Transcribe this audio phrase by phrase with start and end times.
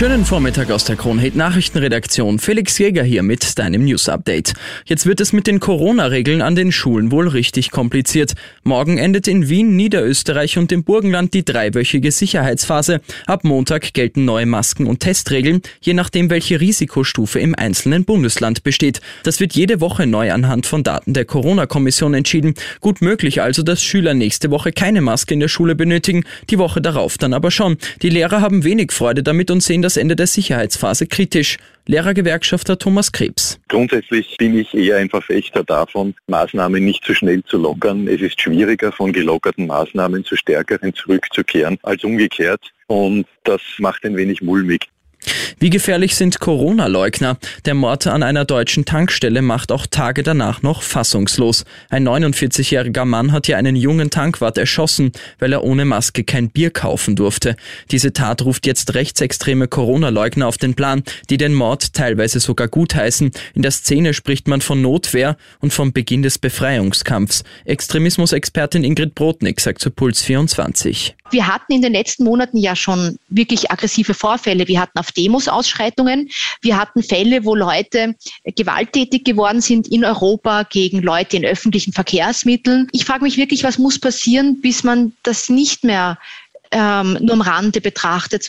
[0.00, 2.38] Schönen Vormittag aus der Kronhit Nachrichtenredaktion.
[2.38, 4.54] Felix Jäger hier mit deinem News Update.
[4.86, 8.32] Jetzt wird es mit den Corona-Regeln an den Schulen wohl richtig kompliziert.
[8.62, 13.02] Morgen endet in Wien, Niederösterreich und im Burgenland die dreiwöchige Sicherheitsphase.
[13.26, 19.02] Ab Montag gelten neue Masken- und Testregeln, je nachdem welche Risikostufe im einzelnen Bundesland besteht.
[19.22, 22.54] Das wird jede Woche neu anhand von Daten der Corona-Kommission entschieden.
[22.80, 26.80] Gut möglich also, dass Schüler nächste Woche keine Maske in der Schule benötigen, die Woche
[26.80, 27.76] darauf dann aber schon.
[28.00, 31.58] Die Lehrer haben wenig Freude damit und sehen das Ende der Sicherheitsphase kritisch.
[31.86, 33.58] Lehrergewerkschafter Thomas Krebs.
[33.68, 38.06] Grundsätzlich bin ich eher ein Verfechter davon, Maßnahmen nicht zu schnell zu lockern.
[38.06, 42.60] Es ist schwieriger, von gelockerten Maßnahmen zu stärkeren zurückzukehren als umgekehrt.
[42.86, 44.88] Und das macht ein wenig mulmig.
[45.58, 47.36] Wie gefährlich sind Corona-Leugner?
[47.66, 51.66] Der Mord an einer deutschen Tankstelle macht auch Tage danach noch fassungslos.
[51.90, 56.70] Ein 49-jähriger Mann hat hier einen jungen Tankwart erschossen, weil er ohne Maske kein Bier
[56.70, 57.56] kaufen durfte.
[57.90, 63.30] Diese Tat ruft jetzt rechtsextreme Corona-Leugner auf den Plan, die den Mord teilweise sogar gutheißen.
[63.54, 67.44] In der Szene spricht man von Notwehr und vom Beginn des Befreiungskampfs.
[67.66, 71.16] Extremismusexpertin Ingrid Brodnik sagt zu Puls 24.
[71.30, 74.66] Wir hatten in den letzten Monaten ja schon wirklich aggressive Vorfälle.
[74.68, 76.30] Wir hatten auf Demos Ausschreitungen.
[76.60, 78.14] Wir hatten Fälle, wo Leute
[78.44, 82.88] gewalttätig geworden sind in Europa gegen Leute in öffentlichen Verkehrsmitteln.
[82.92, 86.18] Ich frage mich wirklich, was muss passieren, bis man das nicht mehr
[86.72, 88.48] ähm, nur am Rande betrachtet.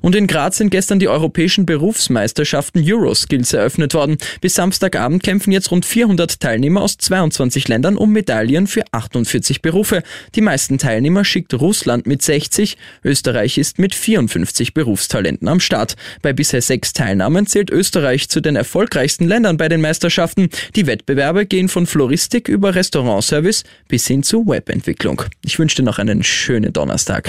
[0.00, 4.18] Und in Graz sind gestern die europäischen Berufsmeisterschaften Euroskills eröffnet worden.
[4.40, 10.02] Bis Samstagabend kämpfen jetzt rund 400 Teilnehmer aus 22 Ländern um Medaillen für 48 Berufe.
[10.34, 15.96] Die meisten Teilnehmer schickt Russland mit 60, Österreich ist mit 54 Berufstalenten am Start.
[16.22, 20.48] Bei bisher sechs Teilnahmen zählt Österreich zu den erfolgreichsten Ländern bei den Meisterschaften.
[20.76, 25.22] Die Wettbewerbe gehen von Floristik über Restaurantservice bis hin zu Webentwicklung.
[25.44, 27.28] Ich wünsche dir noch einen schönen Donnerstag.